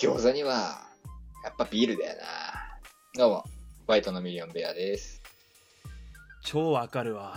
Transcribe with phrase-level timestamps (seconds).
[0.00, 0.88] 餃子には、
[1.44, 2.24] やっぱビールだよな。
[3.18, 3.44] どうも、
[3.86, 5.20] バイトのミリオンベアです。
[6.42, 7.36] 超わかるわ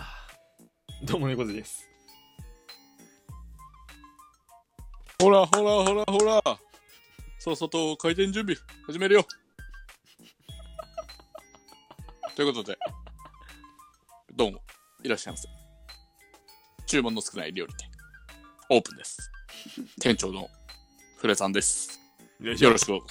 [1.02, 1.86] どうも猫背です
[5.20, 6.58] ほらほらほらほら。
[7.38, 8.56] そろそろ開店準備
[8.86, 9.26] 始めるよ。
[12.34, 12.78] ということで、
[14.34, 14.60] どうも、
[15.02, 15.46] いらっしゃいませ。
[16.86, 17.90] 注文の少ない料理店、
[18.70, 19.30] オープンです。
[20.00, 20.48] 店長の
[21.18, 22.03] フレさんです。
[22.40, 22.90] よろしく。
[22.90, 23.02] よ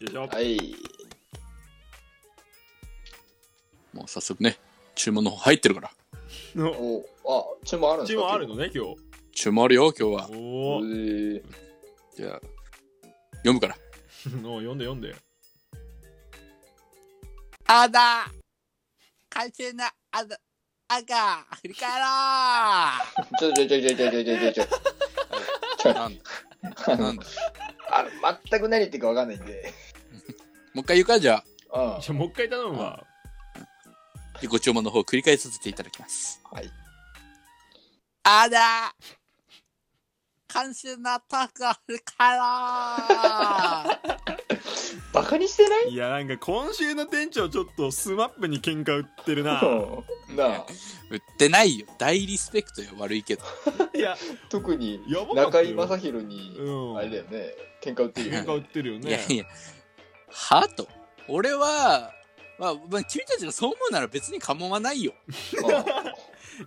[0.00, 0.26] いしょ。
[0.26, 0.56] はい。
[3.92, 4.56] もう早速ね、
[4.94, 5.90] 注文の方入ってるから。
[6.54, 8.22] のお、あ、注文あるんですか？
[8.22, 8.96] チームあるのね今日。
[9.32, 10.28] 注文あるよ、今日は。
[10.30, 10.82] お
[12.16, 12.40] じゃあ、
[13.38, 13.76] 読むから。
[14.42, 15.14] の読んで読んで。
[17.66, 18.30] あだ。
[19.30, 20.38] 海鮮なあだ、
[20.88, 22.06] あが、振り返ろ
[23.38, 24.64] ちょちょちょちょちょちょちょちょちょ。
[25.78, 25.94] ちょ。
[25.94, 26.96] なんだ。
[26.96, 27.26] なんだ
[27.90, 28.10] あの
[28.50, 29.72] 全く何言ってるかわかんないんで。
[30.74, 32.00] もう一回言うか、じゃあ、うん。
[32.00, 33.04] じゃあもう一回頼むわ
[34.48, 36.40] ご注文の方繰り返させていただきます。
[36.50, 36.70] はい。
[38.22, 38.94] あだ
[40.52, 42.42] 監修なタク振り返ろ
[45.12, 45.88] バカにしてない？
[45.90, 50.04] いやなんか今週の店長ちょっとスマップに喧嘩売ってるなうん
[50.38, 50.66] なあ、
[51.10, 51.86] 売ってないよ。
[51.98, 53.42] 大リスペクトよ、悪いけど。
[53.94, 54.16] いや
[54.48, 55.68] 特にやばかったよ。
[55.68, 56.96] 中居正広に、うん。
[56.98, 58.40] あれだよね、喧嘩売ってるよね。
[58.40, 59.44] 喧嘩売ってるよ いやねいや、
[60.28, 60.88] はと。
[61.28, 62.12] 俺は、
[62.58, 65.12] まあ、まあ、君たちがそう思うなら別に構わないよ。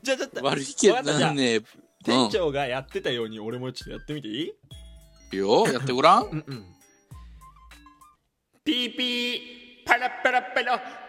[0.04, 1.18] じゃあちょっと悪いけど、わかった。
[1.20, 1.62] じゃあね、
[2.06, 4.44] 店長がやってたように俺もちょっとやってみていい？
[4.46, 6.24] いいよ、やってごらん。
[6.24, 6.76] うんうん。
[8.64, 9.40] ピーピー
[9.86, 11.01] パラパラパラ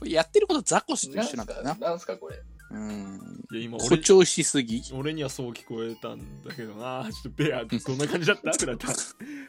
[0.00, 1.80] これやってることザコシとなんす一緒なんだよなか。
[1.90, 2.40] なんすかこれ。
[2.72, 3.44] うん。
[3.52, 4.82] いや今俺誇張しすぎ。
[4.94, 8.50] 俺にはそう聞こえたんだけどな ちょっとベア どんな感じだった？
[8.52, 8.88] フラタ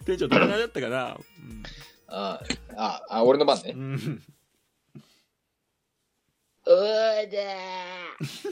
[0.06, 1.18] 店長どんな感じだったかな？
[2.14, 2.44] あ
[2.75, 3.78] あ、あ、俺の番ねう。
[3.80, 4.22] ん
[6.68, 7.40] おーだ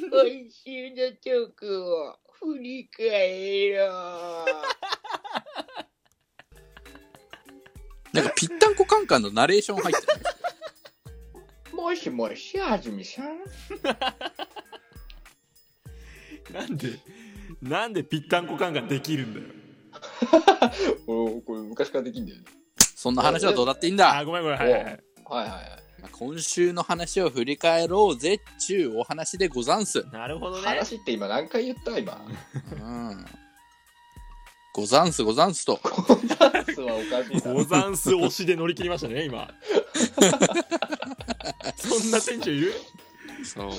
[0.02, 4.46] 今週のトークを振り返ろ
[8.14, 10.20] なんかぴったんこカンカンのナレーション入ってる。
[11.90, 11.96] う。
[11.96, 13.40] もしもし、あずみさん。
[16.54, 17.00] なんで
[17.62, 19.46] なんでぴったんこ感ができるんだよ
[21.06, 22.46] 俺、これ昔からできんだよね。
[22.96, 24.18] そんな話はどうだっていいんだ。
[24.18, 25.84] あごめんごめんはいはいはいはいはいはい。
[26.02, 30.04] まあ今週の話を振り返ろうぜっちゅうお話でござんす。
[30.12, 32.26] なるほどね話って今何回言った今？
[32.72, 33.26] うん。
[34.74, 35.80] ござんすござんすと。
[36.40, 37.54] ダンスはおかしいな。
[37.54, 39.52] ゴザンス推しで乗り切りましたね今
[41.78, 42.74] そんな店長いる？
[43.44, 43.72] そう。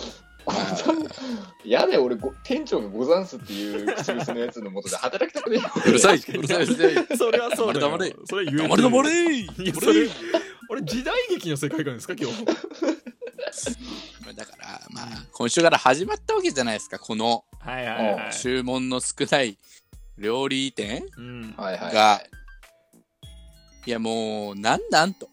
[1.64, 5.60] やだよ、俺ご、店長がござんすっていう口癖のやつのもとで働きたくねえ。
[5.60, 5.70] よ。
[5.86, 7.06] うるさい、うるさい、うるさい。
[7.16, 7.91] それはそうだよ。
[7.91, 8.16] 黙れ。
[8.25, 9.36] それ言えてる黙れ黙れ。
[9.36, 10.08] いやそれ
[10.69, 12.44] 俺時代劇の世界観ですか今日？
[14.34, 17.44] だから、まあ、今週から始まったわけじゃないですか、この。
[17.58, 18.32] はいはいはい。
[18.32, 19.58] 注文の少ない
[20.19, 21.54] 料理店うん。
[21.56, 21.94] はいはい。
[21.94, 22.22] が、
[23.87, 25.28] いやもう、なんなんと。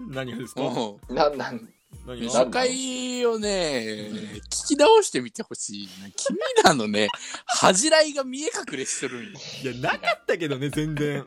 [0.08, 0.60] 何がですか？
[0.62, 1.68] もなんなん、う、
[2.06, 2.32] 何が？
[2.40, 4.08] 初回をね、
[4.50, 5.88] 聞き直してみてほしい。
[6.02, 6.10] な。
[6.16, 7.08] 君らのね、
[7.46, 9.38] 恥じらいが見え隠れしてるんよ。
[9.62, 11.26] いやなかったけどね全然。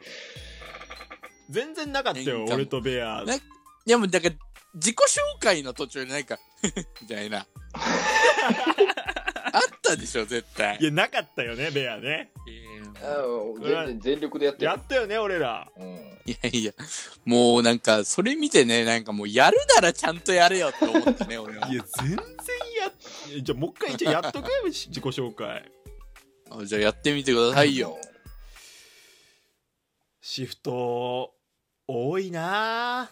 [1.49, 3.23] 全然なかったよ俺とベア。
[3.25, 3.41] ね
[3.85, 4.35] いやもう、だから、
[4.75, 6.39] 自己紹介の途中になんか、
[7.01, 7.45] みたいな。
[9.53, 10.77] あったでしょ、絶対。
[10.79, 10.85] い。
[10.85, 12.31] やなかったよねベアね。
[12.35, 12.39] あ
[13.01, 14.65] 全然全力でやってる。
[14.65, 15.85] やったよね俺らうん。
[16.25, 16.71] いやいや、
[17.25, 21.67] もうなんか、それ見てね、なんかもうやるならちゃんとやれよって思ったね、俺は。
[21.67, 24.45] いや全然やじゃあもう一回じゃあやっとく？
[24.45, 25.69] よ自己紹介
[26.51, 27.97] あじゃあやってみてくださいよ。
[30.21, 31.33] シフト
[31.87, 33.11] 多いな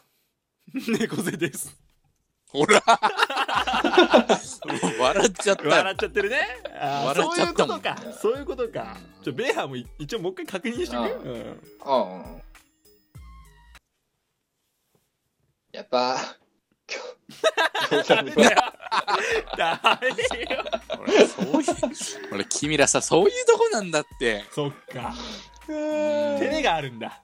[0.73, 1.75] ぁ 猫背です
[2.47, 2.81] ほら
[4.99, 5.69] 笑っちゃったよ。
[5.69, 6.47] 笑っちゃってるね。
[7.05, 7.81] 笑っちゃったもん。
[7.81, 7.97] そういうことか。
[8.21, 8.97] そういうことか。
[9.23, 11.61] ちょベアも一応もう一回確認してくあうん。
[11.81, 12.41] ああ。
[15.71, 16.17] やっぱ、
[18.07, 18.35] ダメよ
[20.99, 21.65] 俺、そういう、
[22.33, 24.43] 俺、君らさ、そういうとこなんだって。
[24.51, 25.13] そっか。
[25.69, 25.75] うん。
[26.39, 27.21] 照れがあるんだ。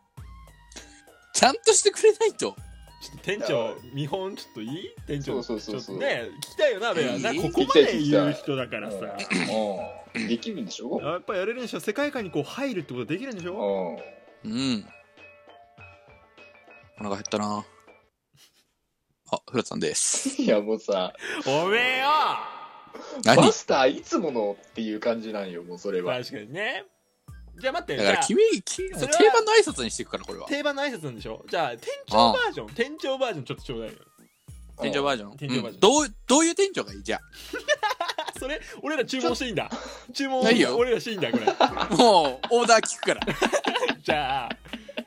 [1.33, 2.55] ちゃんとしてくれないと。
[2.99, 4.89] ちょっと店長見本ちょっといい？
[5.05, 5.99] 店長そうそうそうそう。
[5.99, 7.33] ちょっとね聞きたいよなベアな。
[7.35, 8.97] ここまで言う人だからさ。
[10.15, 10.27] うん。
[10.27, 10.99] できるんでしょ？
[11.01, 11.79] やっぱやれるんでしょ。
[11.79, 13.99] 世界観にこう入るってことできるんでしょ？
[14.44, 14.51] うん。
[14.51, 14.85] うん。
[16.99, 17.63] お腹減ったな。
[19.29, 20.41] あ、フラさんです。
[20.41, 21.13] いやもうさ、
[21.45, 22.07] おめえよ！
[23.23, 23.35] 何？
[23.38, 26.17] マスターいつものっていう感じなんよ、もうそれは。
[26.17, 26.85] 確かにね
[27.59, 30.48] じゃあ待ってだからじゃあ君、君それは定番の挨拶にしていくから、これは。
[30.48, 31.44] 定番の挨拶なんでしょ？
[31.50, 33.95] じゃあ店長バージョン店長バージョンちょっとちょうだいよ。
[34.80, 35.38] 店長バージョン？
[35.38, 35.74] 店長バージョン。
[35.74, 35.80] うん。
[35.80, 37.04] どう、どういう店長がいい？
[37.04, 37.21] じゃあ。
[38.39, 39.69] それ俺ら注文していいんだ。
[40.13, 40.77] 注文ないよ。
[40.77, 41.45] 俺らしていいんだこれ。
[41.57, 43.21] あもう、オーダー聞くから。
[44.03, 44.50] じゃあ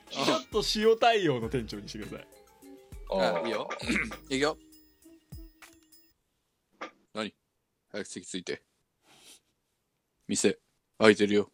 [0.09, 2.27] ちょっと塩対応の店長にしてください。
[3.13, 3.69] あいいよ。
[4.29, 4.57] いくよ。
[7.13, 7.33] 何？
[7.91, 8.61] 早く席ついて。
[10.27, 10.59] 店、
[10.99, 11.51] 開いてるよ。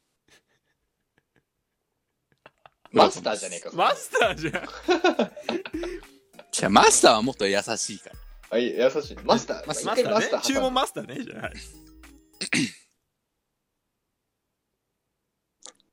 [2.92, 3.72] マスターじゃねえか。
[3.74, 4.54] マスターじゃん
[6.52, 8.16] じゃあ、マスターはもっと優しいから。
[8.52, 9.18] あ、いい優しい。
[9.24, 9.68] マスター。
[9.68, 11.54] マス一回マスねター注文マスターねじゃあはい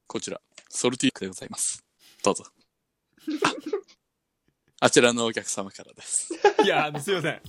[0.06, 1.84] こちら、ソルティークでございます。
[2.22, 2.44] どうぞ。
[4.80, 6.28] あちらのお客様からです。
[6.62, 7.40] いやあのすいません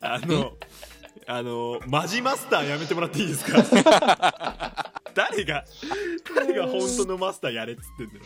[0.00, 0.56] あの
[1.26, 3.62] あのマジマスターやめてもらっていいですか？
[5.14, 5.64] 誰が
[6.34, 8.24] 誰が本当のマスターやれっつってんだよ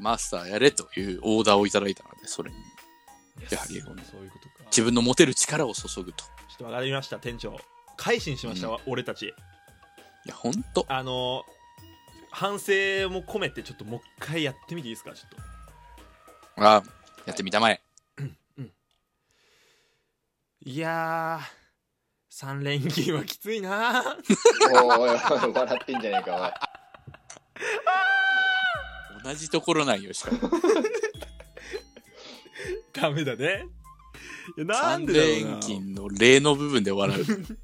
[0.00, 2.56] マスターやれというオーダーをいただいたので、それに。
[3.50, 4.64] やはりそういうことか。
[4.66, 6.24] 自分の持てる力を注ぐと。
[6.24, 7.18] ちょっと分かりました。
[7.18, 7.58] 店長
[7.96, 9.26] 改心しました、う俺たち。
[9.26, 9.32] い
[10.26, 10.84] や、ほんと。
[10.88, 11.44] あの
[12.30, 12.72] 反省
[13.10, 15.12] も込めてちょっともう一回やってみていいですか？
[15.12, 15.36] ちょっと。
[16.56, 16.82] あ
[17.26, 17.80] やってみたまえ。
[20.62, 24.04] いやー3連勤はきついな
[24.84, 26.69] おいおい、笑ってんじゃねえか、
[29.24, 30.38] 同じところなんよ、しかも。
[32.92, 33.64] ダメだね
[34.56, 37.24] いやなん三でだろうな連勤の例の部分で笑う。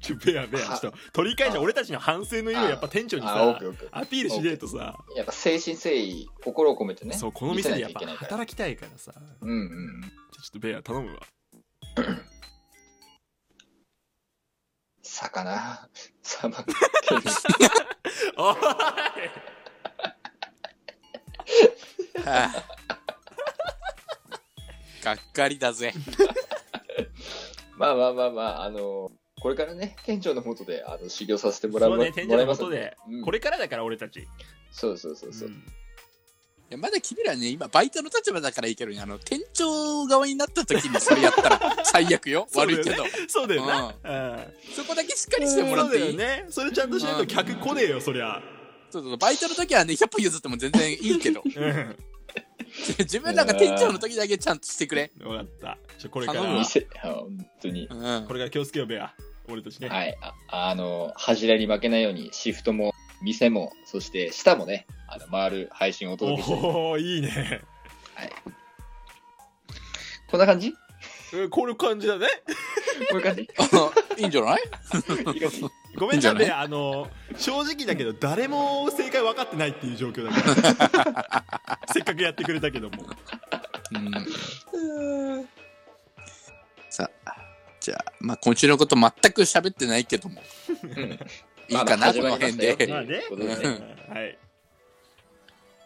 [0.00, 3.30] ちょベアベアちょっと取り返して俺たちの反省の意味をやっぱ店長におい。
[3.30, 3.88] あ、オッさケーオッケー。
[3.90, 7.16] アピールしねえとさやっぱ誠心誠意、心を込めてね。
[7.16, 10.00] そうこの店でやっぱ見せないといけないから働きたいからさうんうん。
[10.02, 10.10] ちょ
[10.46, 11.20] っとベア頼むわ
[15.02, 15.88] 魚、
[16.22, 16.78] さばける。
[18.36, 18.56] おい
[22.24, 22.78] は あ
[25.04, 25.92] がっかりだぜ。
[27.76, 29.10] まあまあまあまあ、あの、
[29.40, 33.22] これからね、店長のもとで、あの、修行させてもらうそうね店長のもともでうん。
[33.22, 34.26] これからだから俺たち。
[34.72, 35.48] そうそうそうそう。
[35.48, 35.52] ん。
[35.52, 42.48] いやまだ君らね、今、バイトの立場だからいいけどね、あの、店長側になった時にそれやったら 最悪よ。
[42.54, 43.04] 悪いけど。
[43.28, 43.86] そうだよな。
[43.86, 44.74] うん。
[44.74, 46.16] そこだけしっかりしてもらっていい。
[46.16, 46.46] ね。
[46.50, 48.42] それちゃんとしないと客来ねえよそりゃ
[48.90, 51.96] そうそうバイトの時はね、100歩譲っても全然いいけど、うん。
[52.98, 55.10] 自分らが店長の時だけちゃんとしてくれ。
[55.18, 55.78] 分かった。
[55.98, 56.40] ちょこれから。
[56.42, 56.64] 頼
[57.02, 57.86] 本当に。
[57.90, 58.26] うん。
[58.26, 58.32] こ。
[58.34, 59.14] れから気をつけようベア。
[59.48, 59.88] 俺たちね。
[59.88, 60.16] はい。
[60.20, 62.92] ああの、柱に負けないように、シフトも、
[63.22, 67.62] 店も、そして、下もね、あの、回る配信をお届けして、こおおいいね。
[70.36, 70.74] んな感じ？
[71.34, 72.26] うんこういう感じだね。
[73.10, 73.42] こういう感じ？
[74.18, 74.62] いいんじゃない？
[75.34, 75.64] いい感じ
[75.96, 82.96] ごめんないねあの正直だけど誰も正解分かってないっていう状況だから せっかくやってくれたけども
[83.92, 83.98] う
[85.40, 85.48] ん。
[86.90, 87.32] さあ、
[87.80, 90.42] じゃあ、まあ今週のこと全く喋ってないけども、
[90.82, 91.18] うん
[91.70, 92.86] いいかな、この辺で。
[92.88, 93.22] まあね
[94.08, 94.38] はい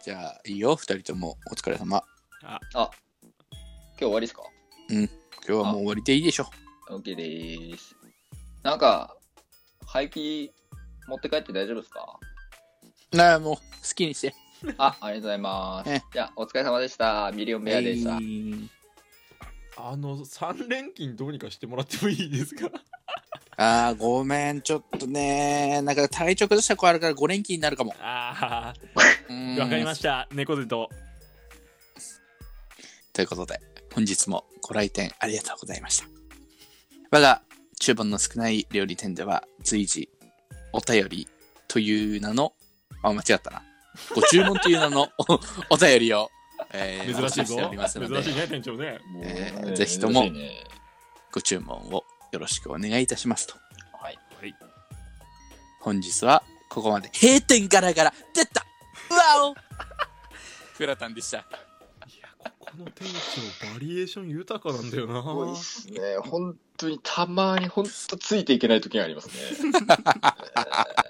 [0.03, 2.03] じゃあ、いいよ、二人ともお疲れ様。
[2.41, 4.43] 今日終わりですか？
[4.89, 5.07] 今
[5.45, 6.49] 日はもう終わりでいいでしょ。
[6.89, 7.95] ?OK でーす。
[8.63, 9.15] なんか、
[9.93, 10.49] 廃棄
[11.07, 12.19] 持って帰って大丈夫ですか？
[13.11, 13.61] なあ、もう好
[13.95, 14.33] きにして。
[14.77, 16.01] あ、ありがとうございますえ。
[16.11, 17.31] じゃあ、お疲れ様でした。
[17.31, 18.11] ミリオンベアでした。
[18.15, 18.69] はい
[19.75, 22.69] あの3連勤どうにかしてもらってもいいですか？
[23.57, 27.93] ああ、ごめん、ちょっとね、なんか体調崩した子あるから5連勤になるかも。
[27.99, 30.89] あわあわかりました猫背と
[33.13, 33.59] ということで、
[33.93, 36.05] 本日もご来店ありがとうございました。
[37.11, 37.41] 我が
[37.79, 40.09] 注文の少ない料理店では随時
[40.71, 41.27] お便り
[41.67, 42.53] という名の、
[43.01, 43.63] あ、間違ったな。
[44.15, 45.39] ご注文という名のお
[45.75, 46.29] お便りを、
[46.71, 50.25] えー、珍しいぞお待ちしておりますので珍しいね店長ねえーねぜひとも
[51.31, 53.55] ご注文をよろしくお願いいたしますと。
[54.01, 54.19] はい。
[54.39, 54.55] はい
[55.79, 57.09] 本日はここまで。
[57.13, 58.65] 閉店ガラガラ出た
[59.09, 59.55] うわお
[60.73, 61.39] フラタンでした。
[61.39, 61.41] い
[62.21, 63.07] やここの店
[63.61, 66.17] 長バリエーション豊かなんだよな多いっすね。
[66.23, 69.73] 本当にたまに本当ついていけない時がありますね。